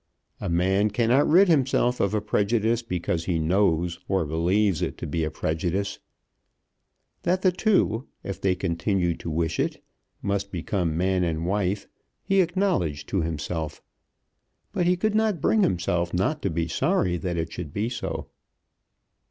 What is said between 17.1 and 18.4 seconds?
that it should be so.